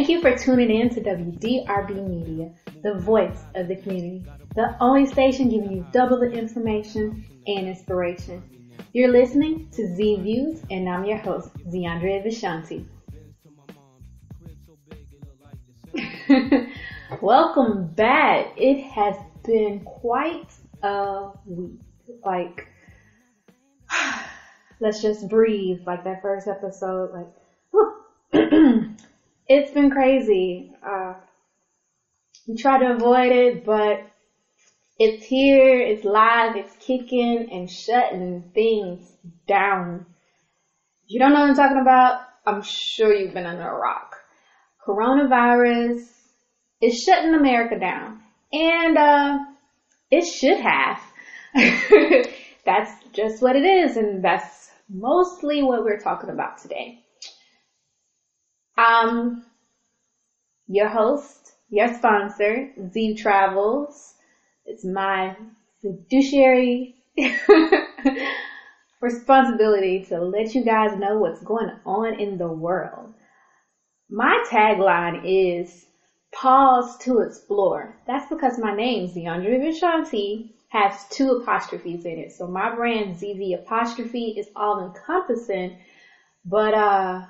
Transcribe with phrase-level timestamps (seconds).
[0.00, 2.50] Thank you for tuning in to WDRB Media,
[2.82, 4.24] the voice of the community,
[4.54, 8.42] the only station giving you double the information and inspiration.
[8.94, 12.86] You're listening to Z Views, and I'm your host, Ziandria Vishanti.
[17.20, 18.54] Welcome back.
[18.56, 20.50] It has been quite
[20.82, 21.78] a week.
[22.24, 22.68] Like,
[24.80, 25.80] let's just breathe.
[25.86, 27.26] Like that first episode, like,
[29.50, 30.70] it's been crazy.
[30.80, 31.14] Uh,
[32.46, 34.08] we try to avoid it, but
[34.96, 39.12] it's here, it's live, it's kicking and shutting things
[39.48, 40.06] down.
[41.08, 44.18] You don't know what I'm talking about, I'm sure you've been under a rock.
[44.86, 45.98] Coronavirus
[46.80, 48.20] is shutting America down.
[48.52, 49.38] And, uh,
[50.12, 51.00] it should have.
[52.64, 53.96] that's just what it is.
[53.96, 57.00] And that's mostly what we're talking about today.
[58.78, 59.42] Um,
[60.70, 64.14] your host, your sponsor, Z Travels.
[64.64, 65.34] It's my
[65.82, 66.94] fiduciary
[69.00, 73.12] responsibility to let you guys know what's going on in the world.
[74.08, 75.86] My tagline is
[76.32, 77.96] pause to explore.
[78.06, 82.30] That's because my name, Ziandra Vishanti, has two apostrophes in it.
[82.30, 85.76] So my brand, ZV apostrophe, is all encompassing.
[86.44, 87.22] But, uh,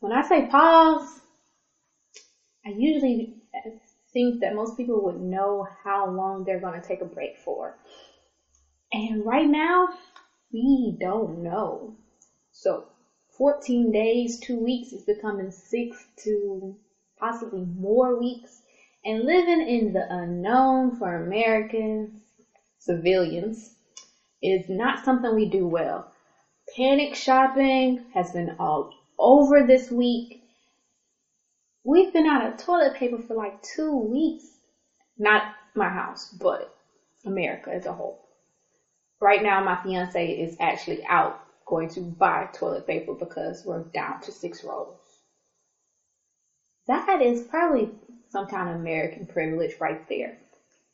[0.00, 1.21] when I say pause,
[2.64, 3.70] I usually uh,
[4.12, 7.76] think that most people would know how long they're going to take a break for.
[8.92, 9.88] And right now,
[10.52, 11.94] we don't know.
[12.52, 12.84] So
[13.38, 16.76] 14 days, two weeks is becoming six to
[17.18, 18.60] possibly more weeks.
[19.04, 22.20] And living in the unknown for Americans,
[22.78, 23.72] civilians,
[24.42, 26.08] is not something we do well.
[26.76, 30.41] Panic shopping has been all over this week.
[31.84, 34.44] We've been out of toilet paper for like two weeks.
[35.18, 35.42] Not
[35.76, 36.68] my house, but
[37.26, 38.18] America as a whole.
[39.20, 41.34] Right now, my fiance is actually out
[41.66, 44.98] going to buy toilet paper because we're down to six rolls.
[46.88, 47.90] That is probably
[48.30, 50.36] some kind of American privilege right there.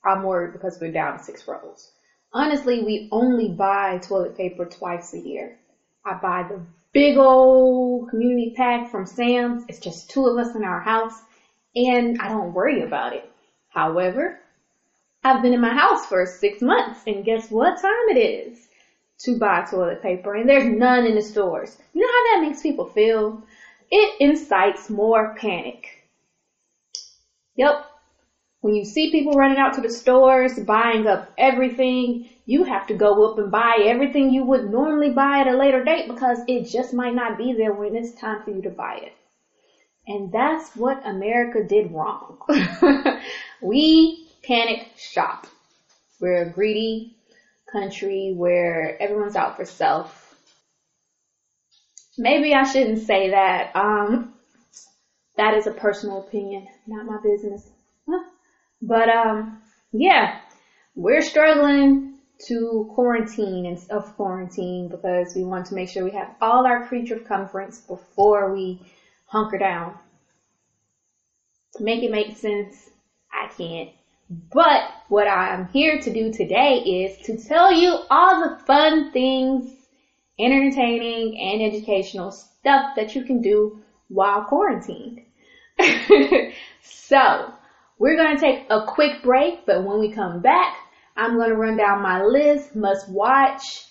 [0.05, 1.91] I'm worried because we're down to six rolls.
[2.32, 5.56] Honestly, we only buy toilet paper twice a year.
[6.05, 6.62] I buy the
[6.93, 9.65] big old community pack from Sam's.
[9.69, 11.22] It's just two of us in our house
[11.76, 13.28] and I don't worry about it.
[13.69, 14.38] However,
[15.25, 18.69] I've been in my house for six months and guess what time it is
[19.21, 21.76] to buy toilet paper and there's none in the stores.
[21.93, 23.43] You know how that makes people feel?
[23.91, 26.05] It incites more panic.
[27.56, 27.75] Yep.
[28.60, 32.95] When you see people running out to the stores, buying up everything, you have to
[32.95, 36.65] go up and buy everything you would normally buy at a later date because it
[36.65, 39.13] just might not be there when it's time for you to buy it.
[40.07, 42.39] And that's what America did wrong.
[43.61, 45.47] we panic shop.
[46.21, 47.13] We're a greedy
[47.71, 50.29] country where everyone's out for self
[52.19, 53.75] maybe I shouldn't say that.
[53.75, 54.35] Um,
[55.37, 57.71] that is a personal opinion, not my business.
[58.83, 59.59] But um,
[59.93, 60.41] yeah,
[60.95, 66.34] we're struggling to quarantine and self quarantine because we want to make sure we have
[66.41, 68.78] all our creature comforts before we
[69.26, 69.94] hunker down.
[71.81, 72.91] Make it make sense,
[73.32, 73.91] I can't.
[74.53, 79.72] But what I'm here to do today is to tell you all the fun things
[80.38, 85.20] entertaining and educational stuff that you can do while quarantined.
[86.82, 87.53] so
[87.99, 90.76] we're going to take a quick break, but when we come back,
[91.19, 93.87] I'm going to run down my list, must watch,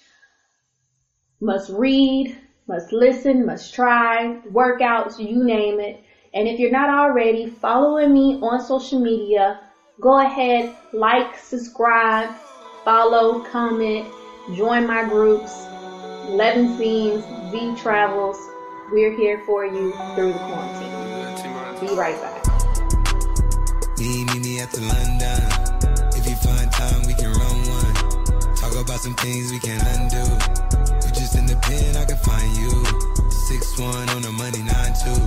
[1.41, 2.37] must read,
[2.69, 6.01] must listen, must try, workouts, you name it.
[6.33, 9.59] And if you're not already following me on social media,
[9.99, 12.33] go ahead, like, subscribe,
[12.85, 14.07] follow, comment,
[14.55, 15.51] join my groups,
[16.29, 18.37] 11 Scenes, V Travels.
[18.89, 21.87] We're here for you through the quarantine.
[21.87, 22.45] Be right back.
[23.99, 25.66] Me at the London.
[28.97, 30.23] About some things we can't undo.
[31.05, 32.71] You just in the pen, I can find you.
[33.29, 35.21] Six one on the money, nine two.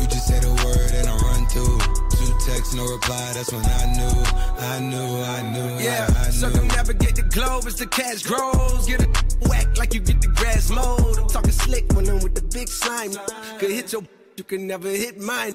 [0.00, 1.78] You just say the word and I run through.
[2.10, 3.32] Two texts, no reply.
[3.34, 4.16] That's when I knew,
[4.58, 5.84] I knew, I knew.
[5.84, 6.32] Yeah, I, I knew.
[6.32, 8.86] circumnavigate the globe as the cash grows.
[8.86, 11.18] Get a whack like you get the grass mowed.
[11.18, 13.12] I'm talking slick when I'm with the big slime.
[13.58, 14.02] Could hit your,
[14.36, 15.54] you can never hit mine.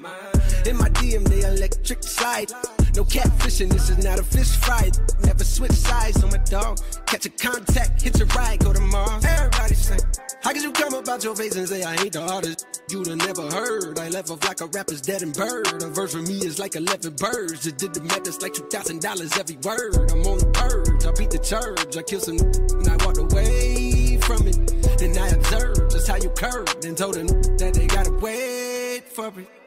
[0.68, 2.50] In my DM, they electric slide.
[2.94, 4.90] No catfishing, this is not a fish fry.
[5.24, 6.78] Never switch sides on my dog.
[7.06, 9.24] Catch a contact, hit a ride, go to Mars.
[9.24, 9.96] Everybody say,
[10.42, 12.82] How could you come about your face and say I ain't the artist?
[12.90, 13.98] You'd have never heard.
[13.98, 15.82] I left off like a rapper's dead and bird.
[15.82, 17.62] A verse for me is like 11 birds.
[17.62, 20.12] Just did the math, it's like $2,000 every word.
[20.12, 21.96] I'm on the purge, I beat the church.
[21.96, 24.98] I killed some and I walked away from it.
[24.98, 29.28] Then I observed just how you curved and told them that they gotta wait for
[29.28, 29.57] it.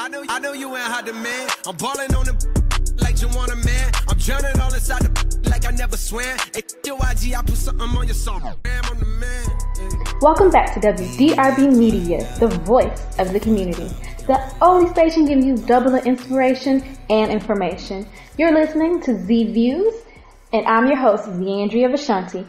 [0.00, 1.50] I know, I know you ain't hot demand.
[1.66, 2.32] I'm balling on the
[3.02, 3.92] like you want a man.
[4.08, 6.38] I'm drowning all inside the like I never swam.
[6.54, 8.42] Hey, your IG, I put something on your song.
[8.64, 9.44] I'm the man.
[10.22, 13.90] Welcome back to WDRB Media, the voice of the community.
[14.26, 18.06] The only station giving you double the inspiration and information.
[18.38, 19.92] You're listening to Z Views,
[20.54, 22.46] and I'm your host, Andrea Vashanti.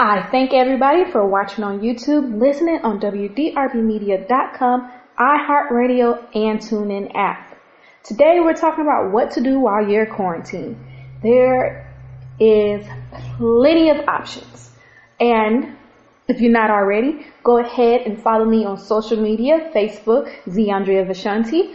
[0.00, 7.56] I thank everybody for watching on YouTube, listening on WDRBmedia.com, iHeartRadio, and TuneIn app.
[8.04, 10.76] Today we're talking about what to do while you're quarantined.
[11.22, 11.92] There
[12.38, 12.86] is
[13.36, 14.70] plenty of options.
[15.18, 15.76] And
[16.28, 21.04] if you're not already, go ahead and follow me on social media, Facebook, Z Andrea
[21.04, 21.74] Vashanti,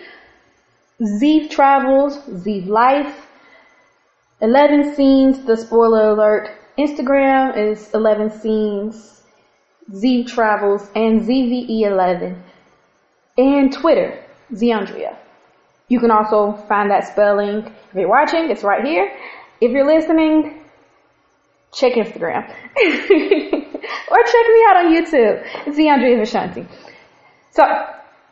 [1.03, 3.27] Z Travels, Z Life,
[4.39, 6.49] 11 Scenes, the spoiler alert.
[6.77, 9.21] Instagram is 11 Scenes,
[9.93, 12.41] Z Travels, and ZVE11.
[13.37, 14.23] And Twitter,
[14.55, 15.17] Z Andrea.
[15.87, 17.65] You can also find that spelling.
[17.65, 19.11] If you're watching, it's right here.
[19.59, 20.63] If you're listening,
[21.73, 22.47] check Instagram.
[22.47, 25.47] or check me out on YouTube.
[25.67, 26.67] It's Andrea Vishanti.
[27.51, 27.63] So,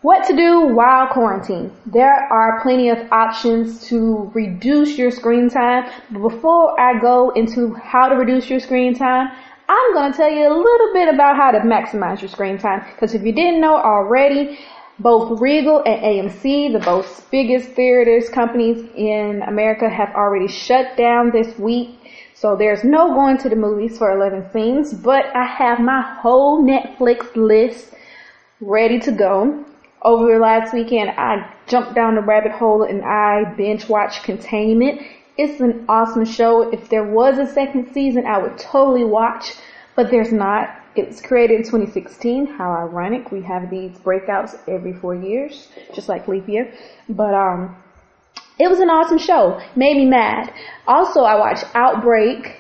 [0.01, 1.71] what to do while quarantine?
[1.85, 5.91] There are plenty of options to reduce your screen time.
[6.11, 9.29] But before I go into how to reduce your screen time,
[9.69, 12.83] I'm going to tell you a little bit about how to maximize your screen time.
[12.93, 14.59] Because if you didn't know already,
[15.01, 21.31] both Regal and AMC, the both biggest theaters companies in America, have already shut down
[21.31, 21.89] this week.
[22.35, 26.63] So there's no going to the movies for 11 scenes, but I have my whole
[26.63, 27.93] Netflix list
[28.59, 29.65] ready to go.
[30.03, 35.01] Over the last weekend, I jumped down the rabbit hole and I binge watched Containment.
[35.37, 36.71] It's an awesome show.
[36.71, 39.53] If there was a second season, I would totally watch,
[39.95, 40.80] but there's not.
[40.95, 42.47] It was created in 2016.
[42.47, 43.31] How ironic.
[43.31, 46.73] We have these breakouts every four years, just like leap year.
[47.07, 47.77] But, um,
[48.59, 49.59] it was an awesome show.
[49.75, 50.53] Made me mad.
[50.87, 52.57] Also, I watched Outbreak.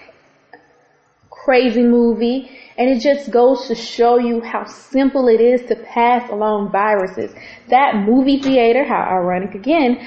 [1.29, 2.49] Crazy movie.
[2.77, 7.31] And it just goes to show you how simple it is to pass along viruses.
[7.69, 9.99] That movie theater, how ironic again,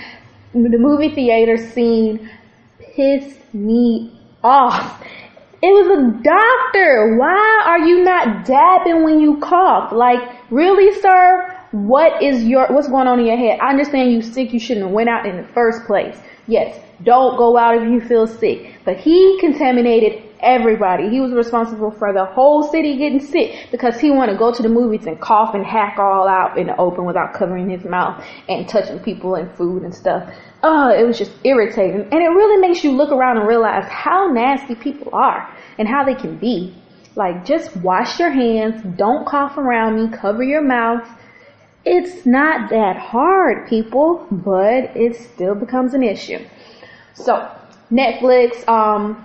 [0.53, 2.31] the movie theater scene
[2.81, 5.03] pissed me off.
[5.65, 7.17] It was a doctor.
[7.17, 9.93] Why are you not dabbing when you cough?
[9.93, 10.21] Like,
[10.51, 11.59] really, sir?
[11.71, 13.61] What is your, what's going on in your head?
[13.61, 14.53] I understand you sick.
[14.53, 16.19] You shouldn't have went out in the first place.
[16.47, 18.79] Yes, don't go out if you feel sick.
[18.85, 21.09] But he contaminated everybody.
[21.09, 24.63] He was responsible for the whole city getting sick because he wanted to go to
[24.63, 28.23] the movies and cough and hack all out in the open without covering his mouth
[28.51, 30.31] and touching people and food and stuff.
[30.63, 32.03] Oh, it was just irritating.
[32.03, 36.05] And it really makes you look around and realize how nasty people are and how
[36.05, 36.75] they can be.
[37.17, 41.07] Like, just wash your hands, don't cough around me, cover your mouth.
[41.85, 46.45] It's not that hard, people, but it still becomes an issue.
[47.13, 47.49] So,
[47.93, 49.25] Netflix, um,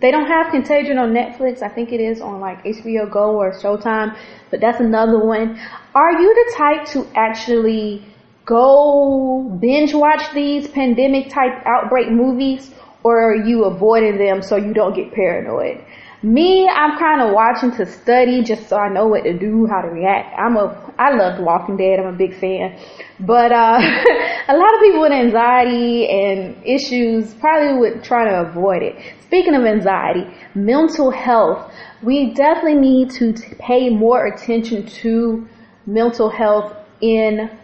[0.00, 1.62] they don't have Contagion on Netflix.
[1.62, 4.16] I think it is on like HBO Go or Showtime,
[4.50, 5.58] but that's another one.
[5.94, 8.04] Are you the type to actually
[8.44, 12.72] go binge watch these pandemic type outbreak movies
[13.06, 15.80] or are you avoiding them so you don't get paranoid?
[16.24, 19.80] Me, I'm kind of watching to study just so I know what to do, how
[19.80, 20.36] to react.
[20.36, 22.00] I'm a, I love Walking Dead.
[22.00, 22.76] I'm a big fan.
[23.20, 23.78] But, uh,
[24.48, 28.96] a lot of people with anxiety and issues probably would try to avoid it.
[29.26, 31.72] Speaking of anxiety, mental health,
[32.02, 35.46] we definitely need to pay more attention to
[35.86, 37.56] mental health in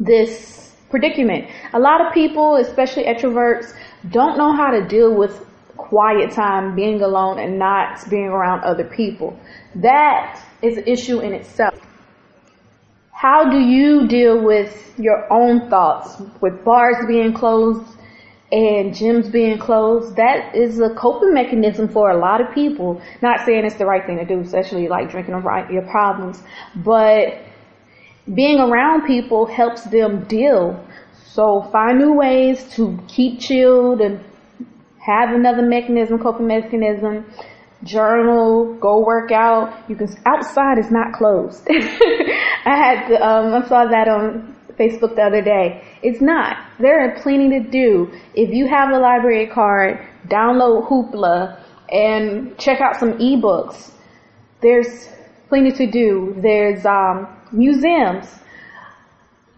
[0.00, 1.48] this predicament.
[1.72, 3.74] A lot of people, especially extroverts,
[4.10, 5.44] don't know how to deal with
[5.76, 9.38] quiet time, being alone and not being around other people.
[9.76, 11.74] That is an issue in itself.
[13.12, 17.96] How do you deal with your own thoughts with bars being closed
[18.52, 20.16] and gyms being closed?
[20.16, 23.00] That is a coping mechanism for a lot of people.
[23.22, 26.42] Not saying it's the right thing to do, especially like drinking around your problems,
[26.76, 27.38] but
[28.34, 30.84] being around people helps them deal.
[31.32, 34.24] So find new ways to keep chilled and
[34.98, 37.24] have another mechanism, coping mechanism,
[37.84, 39.88] journal, go work out.
[39.88, 41.66] You can, outside is not closed.
[41.70, 45.84] I had, to, um, I saw that on Facebook the other day.
[46.02, 46.56] It's not.
[46.80, 48.10] There are plenty to do.
[48.34, 53.92] If you have a library card, download Hoopla and check out some ebooks.
[54.62, 55.08] There's
[55.48, 56.34] plenty to do.
[56.38, 58.26] There's um, museums.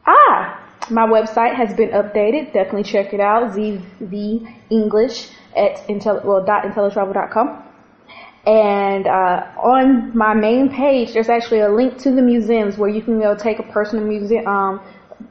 [0.06, 2.52] Ah, my website has been updated.
[2.52, 3.52] Definitely check it out.
[3.52, 6.64] ZV English at intel well dot.
[8.46, 13.02] And uh, on my main page, there's actually a link to the museums where you
[13.02, 14.80] can go take a personal museum, um,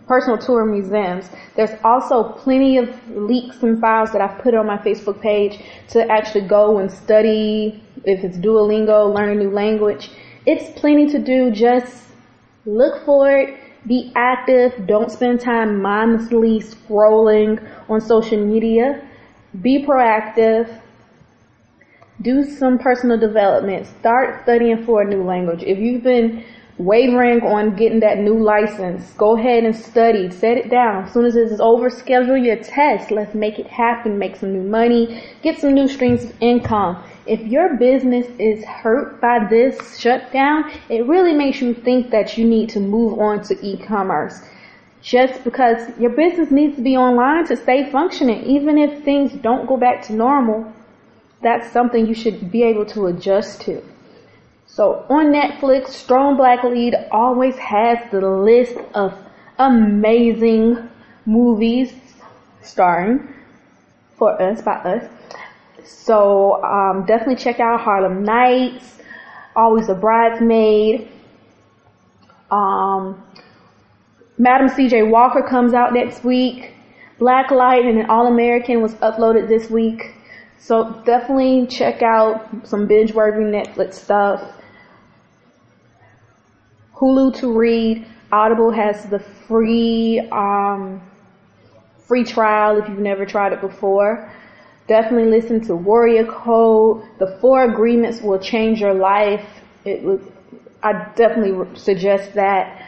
[0.08, 1.30] personal tour of museums.
[1.56, 5.60] There's also plenty of leaks and files that I've put on my Facebook page
[5.90, 7.84] to actually go and study.
[8.04, 10.12] If it's Duolingo, learn a new language.
[10.46, 11.50] It's plenty to do.
[11.50, 12.10] Just
[12.66, 13.58] look for it.
[13.88, 14.86] Be active.
[14.86, 19.02] Don't spend time mindlessly scrolling on social media.
[19.62, 20.82] Be proactive
[22.22, 23.86] do some personal development.
[24.00, 25.64] Start studying for a new language.
[25.64, 26.44] If you've been
[26.80, 30.30] wavering on getting that new license, go ahead and study.
[30.30, 31.06] Set it down.
[31.06, 33.10] As soon as it's over, schedule your test.
[33.10, 34.20] Let's make it happen.
[34.20, 35.24] Make some new money.
[35.42, 37.04] Get some new streams of income.
[37.26, 42.46] If your business is hurt by this shutdown, it really makes you think that you
[42.46, 44.40] need to move on to e-commerce.
[45.02, 49.68] Just because your business needs to be online to stay functioning, even if things don't
[49.68, 50.72] go back to normal,
[51.42, 53.82] that's something you should be able to adjust to.
[54.78, 59.12] So on Netflix, Strong Black Lead always has the list of
[59.58, 60.88] amazing
[61.26, 61.96] movies
[62.62, 63.28] starring
[64.20, 65.04] for us by us.
[65.84, 69.00] So um, definitely check out Harlem Nights,
[69.56, 71.10] Always a Bridesmaid.
[72.52, 73.24] Um,
[74.38, 75.02] Madam C.J.
[75.10, 76.76] Walker comes out next week.
[77.18, 80.14] Black Light and an All American was uploaded this week.
[80.60, 84.54] So definitely check out some binge-worthy Netflix stuff.
[87.00, 88.06] Hoopla to read.
[88.32, 91.02] Audible has the free um,
[92.08, 94.32] free trial if you've never tried it before.
[94.88, 97.04] Definitely listen to Warrior Code.
[97.20, 99.46] The Four Agreements will change your life.
[99.86, 100.22] It was.
[100.84, 102.84] I definitely suggest that.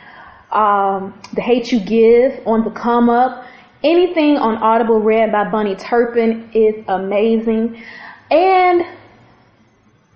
[0.51, 3.46] Um, the Hate You Give on the Come Up.
[3.84, 7.82] Anything on Audible read by Bahni Turpin is amazing.
[8.32, 8.84] And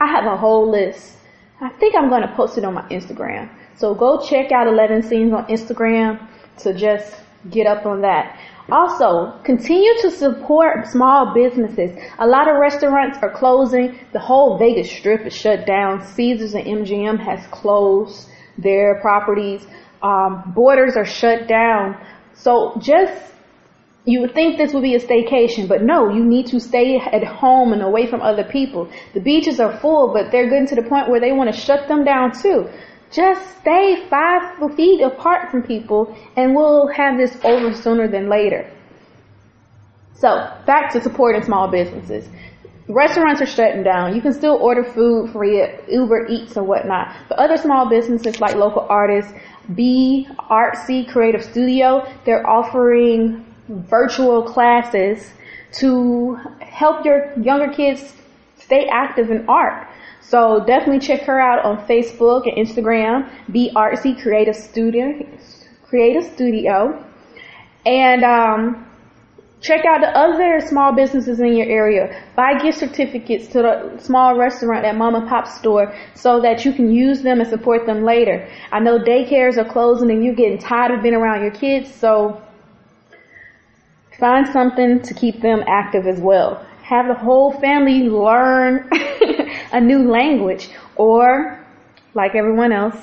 [0.02, 1.18] I have a whole list.
[1.62, 3.50] I think I'm going to post it on my Instagram.
[3.76, 6.28] So go check out 11 Scenes on Instagram
[6.60, 7.16] to just
[7.50, 8.40] get up on that.
[8.72, 11.92] Also, continue to support small businesses.
[12.20, 14.00] A lot of restaurants are closing.
[14.14, 16.06] The whole Vegas Strip is shut down.
[16.06, 19.66] Caesars and MGM has closed their properties.
[20.02, 21.98] Um, borders are shut down.
[22.36, 23.34] So just
[24.06, 27.24] you would think this would be a staycation, but no, you need to stay at
[27.24, 28.90] home and away from other people.
[29.14, 31.88] The beaches are full, but they're getting to the point where they want to shut
[31.88, 32.70] them down too.
[33.14, 38.70] Just stay five feet apart from people and we'll have this over sooner than later.
[40.16, 42.28] So, back to supporting small businesses.
[42.88, 44.16] Restaurants are shutting down.
[44.16, 47.16] You can still order food via Uber Eats and whatnot.
[47.30, 49.32] But other small businesses like local artists,
[49.76, 55.32] Be Artsy Creative Studio, they're offering virtual classes
[55.74, 58.14] to help your younger kids
[58.58, 59.88] stay active in art.
[60.30, 65.28] So definitely check her out on Facebook and Instagram, Be Artsy Creative Studio,
[65.88, 67.06] Creative Studio,
[67.86, 68.88] and um,
[69.62, 72.24] check out the other small businesses in your area.
[72.36, 76.74] Buy gift certificates to the small restaurant at mom and pop store so that you
[76.74, 78.50] can use them and support them later.
[78.72, 82.42] I know daycares are closing and you're getting tired of being around your kids, so
[84.20, 86.66] Find something to keep them active as well.
[86.84, 88.90] Have the whole family learn
[89.74, 91.60] a new language or,
[92.14, 92.96] like everyone else,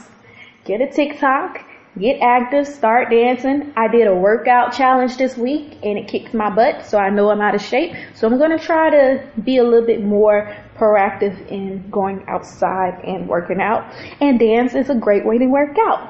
[0.64, 1.60] get a TikTok,
[1.98, 3.72] get active, start dancing.
[3.76, 7.30] I did a workout challenge this week and it kicked my butt, so I know
[7.30, 7.94] I'm out of shape.
[8.14, 13.04] So I'm going to try to be a little bit more proactive in going outside
[13.04, 13.92] and working out.
[14.20, 16.08] And dance is a great way to work out.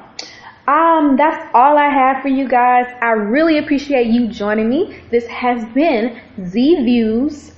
[0.67, 2.85] Um, that's all I have for you guys.
[3.01, 5.01] I really appreciate you joining me.
[5.09, 7.51] This has been Z Views.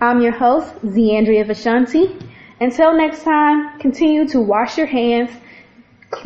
[0.00, 2.22] I'm your host, Z Andrea Vashanti.
[2.60, 5.30] Until next time, continue to wash your hands,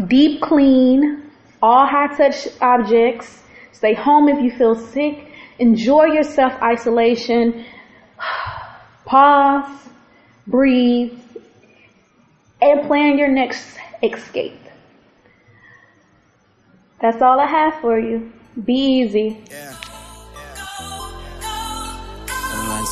[0.06, 1.30] deep clean,
[1.62, 3.42] all high touch objects.
[3.72, 5.28] Stay home if you feel sick.
[5.58, 7.64] Enjoy your self isolation.
[9.06, 9.88] Pause,
[10.46, 11.18] breathe,
[12.60, 14.58] and plan your next escape.
[17.00, 18.32] That's all I have for you.
[18.64, 19.44] Be easy.
[19.50, 19.76] Yeah.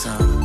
[0.05, 0.40] yeah.